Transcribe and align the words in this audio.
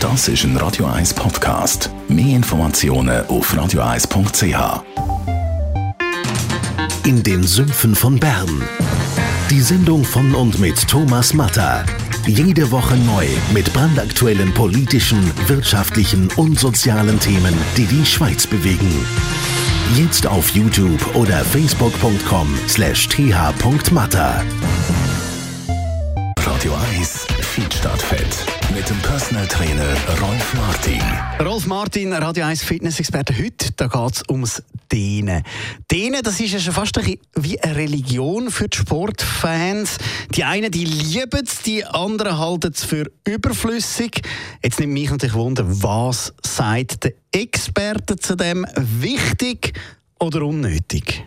Das 0.00 0.28
ist 0.28 0.44
ein 0.44 0.56
Radio 0.56 0.86
1 0.86 1.12
Podcast. 1.12 1.90
Mehr 2.08 2.36
Informationen 2.36 3.26
auf 3.26 3.52
radio1.ch. 3.52 4.82
In 7.04 7.22
den 7.22 7.42
Sümpfen 7.42 7.94
von 7.94 8.18
Bern. 8.18 8.62
Die 9.50 9.60
Sendung 9.60 10.02
von 10.02 10.34
und 10.34 10.58
mit 10.58 10.88
Thomas 10.88 11.34
Matter. 11.34 11.84
Jede 12.26 12.70
Woche 12.70 12.96
neu 12.96 13.26
mit 13.52 13.70
brandaktuellen 13.74 14.54
politischen, 14.54 15.30
wirtschaftlichen 15.48 16.30
und 16.36 16.58
sozialen 16.58 17.20
Themen, 17.20 17.54
die 17.76 17.84
die 17.84 18.06
Schweiz 18.06 18.46
bewegen. 18.46 19.06
Jetzt 19.96 20.26
auf 20.26 20.48
YouTube 20.52 21.14
oder 21.14 21.44
facebook.com 21.44 22.48
dem 29.40 29.46
Personal 29.46 29.46
Trainer 29.46 30.20
Rolf 30.20 30.54
Martin. 30.54 31.02
Rolf 31.40 31.66
Martin, 31.66 32.12
Radio 32.12 32.44
1 32.44 32.62
Fitness-Experte. 32.62 33.34
Heute 33.36 33.72
geht 33.72 34.12
es 34.12 34.22
ums 34.28 34.62
Dehnen. 34.90 35.42
Dehnen, 35.90 36.22
das 36.22 36.40
ist 36.40 36.52
ja 36.52 36.58
schon 36.58 36.74
fast 36.74 36.98
wie 37.36 37.60
eine 37.60 37.76
Religion 37.76 38.50
für 38.50 38.68
die 38.68 38.76
Sportfans. 38.76 39.98
Die 40.34 40.44
einen 40.44 40.70
die 40.70 40.84
lieben 40.84 41.42
es, 41.44 41.62
die 41.62 41.84
anderen 41.84 42.38
halten 42.38 42.72
es 42.74 42.84
für 42.84 43.10
überflüssig. 43.26 44.22
Jetzt 44.62 44.80
nimmt 44.80 44.92
mich 44.92 45.10
natürlich 45.10 45.34
Wunder, 45.34 45.64
was 45.66 46.34
sagt 46.44 47.04
der 47.04 47.12
Experte 47.32 48.16
zu 48.16 48.36
dem? 48.36 48.66
Wichtig 48.76 49.72
oder 50.18 50.42
unnötig? 50.42 51.24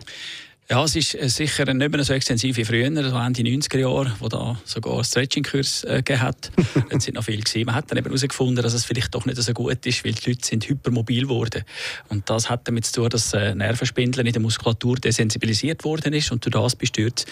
Ja, 0.70 0.82
es 0.82 0.96
ist 0.96 1.14
äh, 1.14 1.28
sicher 1.28 1.72
nicht 1.72 1.92
mehr 1.92 2.02
so 2.04 2.14
extensiv 2.14 2.56
wie 2.56 2.64
früher, 2.64 2.86
so 2.86 3.18
Ende 3.18 3.42
90er 3.42 3.78
Jahre, 3.78 4.14
wo 4.18 4.28
da 4.28 4.58
sogar 4.64 5.04
Stretching-Kurs 5.04 5.84
äh, 5.84 5.96
gegeben 5.96 6.22
hat. 6.22 6.50
Sind 6.98 7.14
noch 7.14 7.24
viele 7.24 7.42
gewesen. 7.42 7.66
Man 7.66 7.74
hat 7.74 7.90
dann 7.90 7.98
eben 7.98 8.06
herausgefunden, 8.06 8.62
dass 8.62 8.72
es 8.72 8.86
vielleicht 8.86 9.14
doch 9.14 9.26
nicht 9.26 9.36
so 9.36 9.52
gut 9.52 9.84
ist, 9.84 10.04
weil 10.06 10.12
die 10.12 10.30
Leute 10.30 10.46
sind 10.46 10.66
hypermobil 10.66 11.24
geworden. 11.24 11.64
Und 12.08 12.30
das 12.30 12.48
hat 12.48 12.66
damit 12.66 12.86
zu 12.86 12.94
tun, 12.94 13.10
dass 13.10 13.34
äh, 13.34 13.54
Nervenspindeln 13.54 14.26
in 14.26 14.32
der 14.32 14.40
Muskulatur 14.40 14.96
desensibilisiert 14.96 15.84
worden 15.84 16.14
ist 16.14 16.32
und 16.32 16.46
durch 16.46 16.54
das 16.54 16.76
bestört 16.76 17.26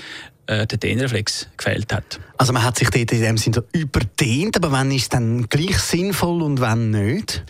äh, 0.47 0.67
der 0.67 0.77
Dehnreflex 0.77 1.49
gefehlt 1.57 1.91
hat. 1.91 2.21
Also 2.37 2.53
man 2.53 2.63
hat 2.63 2.77
sich 2.77 2.91
dort 2.91 3.13
in 3.13 3.21
dem 3.23 3.39
Sinne 3.39 3.65
überdehnt, 3.73 4.57
aber 4.57 4.73
wann 4.73 4.91
ist 4.91 5.05
es 5.05 5.09
dann 5.09 5.49
gleich 5.49 5.79
sinnvoll 5.79 6.43
und 6.43 6.61
wann 6.61 6.91
nicht? 6.91 7.45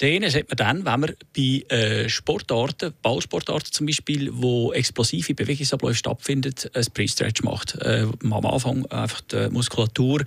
Den 0.00 0.28
sieht 0.28 0.48
man 0.48 0.56
dann, 0.56 0.84
wenn 0.84 1.00
man 1.00 1.14
bei 1.34 1.74
äh, 1.74 2.08
Sportarten, 2.08 2.92
Ballsportarten 3.00 3.72
zum 3.72 3.86
Beispiel, 3.86 4.30
wo 4.32 4.72
explosive 4.72 5.34
Bewegungsabläufe 5.34 5.96
stattfinden, 5.96 6.54
ein 6.74 6.84
Pre-Stretch 6.92 7.42
macht. 7.42 7.76
Äh, 7.76 8.06
am 8.22 8.46
Anfang 8.46 8.84
einfach 8.86 9.22
die 9.22 9.48
Muskulatur 9.50 10.22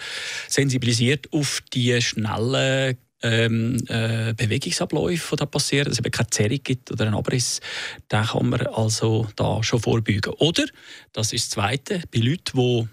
sensibilisiert 0.47 1.31
auf 1.31 1.61
die 1.73 2.01
schnellen 2.01 2.97
ähm, 3.21 3.77
äh, 3.87 4.33
Bewegungsabläufe, 4.33 5.35
die 5.35 5.39
da 5.39 5.45
passieren, 5.45 5.85
dass 5.85 5.93
es 5.93 5.99
eben 5.99 6.11
keine 6.11 6.29
Zerrung 6.29 6.59
gibt 6.63 6.91
oder 6.91 7.05
einen 7.05 7.15
Abriss, 7.15 7.59
dann 8.07 8.25
kann 8.25 8.49
man 8.49 8.65
also 8.67 9.27
da 9.35 9.61
schon 9.61 9.81
vorbeugen. 9.81 10.33
Oder, 10.39 10.65
das 11.13 11.33
ist 11.33 11.45
das 11.45 11.49
Zweite, 11.51 12.01
bei 12.11 12.19
Leuten, 12.19 12.57
die 12.57 12.87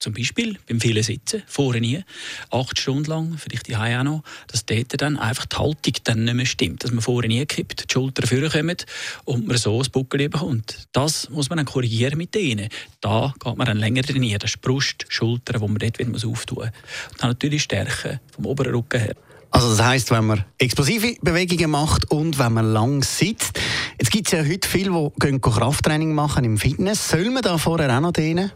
zum 0.00 0.14
Beispiel 0.14 0.58
beim 0.66 0.80
vielen 0.80 1.02
Sitzen, 1.02 1.42
vorher 1.46 1.80
nie, 1.80 2.02
acht 2.50 2.78
Stunden 2.78 3.04
lang, 3.04 3.36
vielleicht 3.38 3.68
die 3.68 3.76
auch 3.76 4.02
noch, 4.02 4.22
dass 4.48 4.64
dort 4.64 5.00
dann 5.00 5.18
einfach 5.18 5.46
die 5.46 5.56
Haltung 5.56 5.92
dann 6.04 6.24
nicht 6.24 6.34
mehr 6.34 6.46
stimmt, 6.46 6.82
dass 6.82 6.90
man 6.90 7.02
vorher 7.02 7.28
nie 7.28 7.44
kippt, 7.44 7.84
die 7.84 7.92
Schultern 7.92 8.26
vorkommen 8.26 8.76
und 9.24 9.46
man 9.46 9.58
so 9.58 9.78
das 9.78 9.90
Buckel 9.90 10.28
bekommt. 10.28 10.88
Das 10.92 11.28
muss 11.28 11.50
man 11.50 11.58
dann 11.58 11.66
korrigieren 11.66 12.16
mit 12.18 12.34
denen. 12.34 12.68
Da 13.00 13.34
geht 13.38 13.56
man 13.56 13.66
dann 13.66 13.76
länger 13.76 14.02
trainieren, 14.02 14.38
das 14.40 14.52
ist 14.52 14.62
Brust, 14.62 15.04
Schultern, 15.08 15.60
wo 15.60 15.68
man 15.68 15.78
dort 15.78 15.98
wieder 15.98 16.10
auftun 16.28 16.58
muss. 16.58 16.66
Und 17.12 17.22
dann 17.22 17.30
natürlich 17.30 17.62
Stärke 17.62 18.20
vom 18.34 18.46
oberen 18.46 18.74
Rücken 18.74 19.00
her. 19.00 19.14
Also 19.52 19.70
das 19.70 19.84
heißt, 19.84 20.10
wenn 20.12 20.26
man 20.26 20.44
explosive 20.58 21.16
Bewegungen 21.22 21.70
macht 21.70 22.10
und 22.10 22.38
wenn 22.38 22.52
man 22.52 22.72
lang 22.72 23.02
sitzt. 23.02 23.58
Jetzt 24.00 24.12
gibt 24.12 24.28
es 24.28 24.32
ja 24.32 24.42
heute 24.42 24.66
viele, 24.66 25.12
die 25.22 25.38
Krafttraining 25.38 26.14
machen 26.14 26.42
im 26.42 26.56
Fitness. 26.56 27.10
Soll 27.10 27.28
man 27.28 27.42
da 27.42 27.58
vorher 27.58 27.94
auch 27.94 28.00
noch 28.00 28.12
dehnen? 28.12 28.50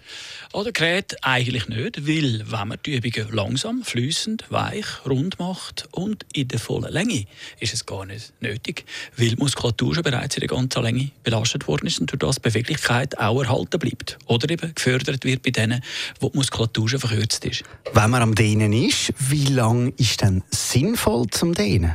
Oder 0.54 0.72
Gerät 0.72 1.18
eigentlich 1.20 1.68
nicht, 1.68 2.08
weil 2.08 2.44
wenn 2.46 2.68
man 2.68 2.78
die 2.86 2.96
Übungen 2.96 3.30
langsam, 3.30 3.82
flüssend, 3.82 4.46
weich, 4.48 4.86
rund 5.04 5.38
macht 5.38 5.86
und 5.90 6.24
in 6.32 6.48
der 6.48 6.58
vollen 6.58 6.90
Länge, 6.90 7.26
ist 7.60 7.74
es 7.74 7.84
gar 7.84 8.06
nicht 8.06 8.32
nötig, 8.40 8.86
weil 9.18 9.28
die 9.28 9.36
Muskulatur 9.36 9.94
schon 9.94 10.02
bereits 10.02 10.34
in 10.34 10.40
der 10.40 10.48
ganzen 10.48 10.82
Länge 10.82 11.10
belastet 11.22 11.68
worden 11.68 11.88
ist 11.88 12.00
und 12.00 12.10
durch 12.10 12.20
das 12.20 12.40
Beweglichkeit 12.40 13.18
auch 13.18 13.42
erhalten 13.42 13.78
bleibt. 13.78 14.16
Oder 14.24 14.48
eben 14.48 14.74
gefördert 14.74 15.26
wird 15.26 15.42
bei 15.42 15.50
denen, 15.50 15.82
wo 16.20 16.30
die 16.30 16.38
Muskulatur 16.38 16.88
schon 16.88 17.00
verkürzt 17.00 17.44
ist. 17.44 17.64
Wenn 17.92 18.08
man 18.08 18.22
am 18.22 18.34
Dehnen 18.34 18.72
ist, 18.72 19.12
wie 19.18 19.44
lang 19.44 19.92
ist 19.98 20.22
dann 20.22 20.42
sinnvoll 20.50 21.26
zum 21.28 21.52
Dehnen? 21.52 21.92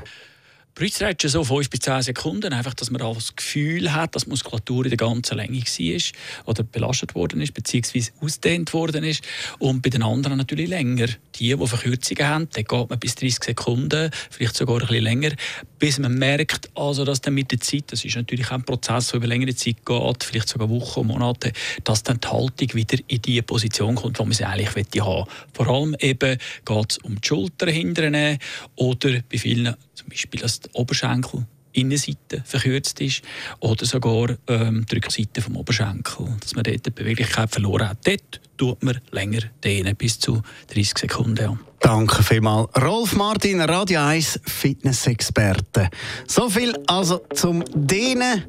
Bruststretchen 0.80 1.30
so 1.30 1.44
5 1.44 1.70
bis 1.70 1.82
10 1.82 2.04
Sekunden, 2.04 2.54
einfach, 2.54 2.74
dass 2.74 2.90
man 2.90 3.02
das 3.02 3.36
Gefühl 3.36 3.92
hat, 3.92 4.16
dass 4.16 4.24
die 4.24 4.30
Muskulatur 4.30 4.86
in 4.86 4.92
der 4.92 4.98
ganzen 4.98 5.36
Länge 5.36 5.60
war 5.60 6.46
oder 6.46 6.64
belastet 6.64 7.16
worden 7.16 7.42
ist, 7.42 7.54
beziehungsweise 7.54 8.12
ausdehnt 8.22 8.74
worden 8.74 9.04
ist. 9.04 9.22
Und 9.58 9.82
bei 9.82 9.90
den 9.90 10.04
anderen 10.04 10.38
natürlich 10.38 10.70
länger. 10.70 11.08
Die, 11.36 11.54
die 11.54 11.68
Verkürzungen 11.68 12.26
haben, 12.26 12.50
dann 12.54 12.64
geht 12.64 12.90
man 12.90 12.98
bis 12.98 13.16
30 13.16 13.44
Sekunden, 13.44 14.10
vielleicht 14.30 14.56
sogar 14.56 14.78
ein 14.78 14.88
bisschen 14.88 15.04
länger, 15.04 15.32
bis 15.80 16.00
man 16.00 16.14
merkt, 16.14 16.70
also, 16.76 17.04
dass 17.04 17.20
dann 17.20 17.34
mit 17.34 17.52
der 17.52 17.60
Zeit, 17.60 17.92
das 17.92 18.06
ist 18.06 18.16
natürlich 18.16 18.50
ein 18.50 18.64
Prozess, 18.64 19.08
der 19.08 19.18
über 19.18 19.28
längere 19.28 19.56
Zeit 19.56 19.86
geht, 19.86 20.24
vielleicht 20.24 20.48
sogar 20.48 20.70
Wochen, 20.70 21.06
Monate, 21.06 21.52
dass 21.84 22.04
dann 22.04 22.22
die 22.22 22.28
Haltung 22.30 22.74
wieder 22.74 22.98
in 23.08 23.22
die 23.22 23.42
Position 23.42 23.96
kommt, 23.96 24.18
wo 24.18 24.24
man 24.24 24.32
sie 24.32 24.46
eigentlich 24.46 25.02
haben 25.02 25.26
Vor 25.54 25.68
allem 25.68 25.96
eben 26.00 26.38
geht 26.64 26.92
es 26.92 26.98
um 27.00 27.20
die 27.20 27.28
Schultern 27.28 27.70
hinterher 27.70 28.38
oder 28.76 29.22
bei 29.30 29.38
vielen 29.38 29.76
zum 30.00 30.10
Beispiel, 30.10 30.40
dass 30.40 30.62
die 30.62 30.70
Oberschenkel 30.74 31.46
Innenseite 31.72 32.42
verkürzt 32.46 33.00
ist 33.00 33.22
oder 33.60 33.86
sogar 33.86 34.36
ähm, 34.48 34.86
die 34.90 34.96
Rückseite 34.96 35.42
vom 35.42 35.56
Oberschenkel, 35.56 36.28
dass 36.40 36.56
man 36.56 36.64
dort 36.64 36.86
die 36.86 36.90
Beweglichkeit 36.90 37.52
verloren 37.52 37.90
hat. 37.90 38.08
Dort 38.08 38.42
tut 38.58 38.84
man 38.84 39.00
länger 39.12 39.42
dehnen, 39.64 39.96
bis 39.96 40.20
zu 40.20 40.42
30 40.74 40.98
Sekunden. 40.98 41.44
Ja. 41.44 41.58
Danke 41.80 42.24
vielmals. 42.24 42.70
Rolf 42.82 43.16
Martin, 43.16 43.62
Radio 43.62 44.02
1 44.02 44.40
Fitness-Experte. 44.46 45.90
So 46.28 46.50
viel 46.50 46.76
also 46.88 47.22
zum 47.34 47.64
Dehnen, 47.74 48.44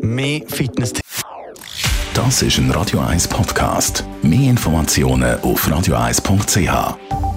mehr 0.00 0.42
Fitness. 0.48 0.92
Das 2.12 2.42
ist 2.42 2.58
ein 2.58 2.70
Radio 2.72 2.98
1 2.98 3.28
Podcast. 3.28 4.04
Mehr 4.22 4.50
Informationen 4.50 5.40
auf 5.40 5.66
radio1.ch. 5.68 7.27